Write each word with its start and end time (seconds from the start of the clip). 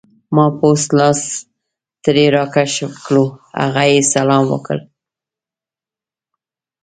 ما 0.35 0.45
پوست 0.59 0.89
لاس 0.99 1.21
ترې 2.03 2.25
راکش 2.35 2.73
کړو، 3.05 3.25
هغه 3.61 3.83
یې 3.91 3.99
سلام 4.13 4.43
وکړ. 4.49 4.77